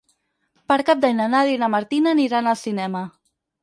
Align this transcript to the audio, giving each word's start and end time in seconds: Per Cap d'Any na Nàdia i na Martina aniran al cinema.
Per 0.73 0.77
Cap 0.87 1.03
d'Any 1.05 1.15
na 1.21 1.29
Nàdia 1.35 1.55
i 1.59 1.63
na 1.67 1.71
Martina 1.77 2.19
aniran 2.19 2.53
al 2.57 2.63
cinema. 2.67 3.09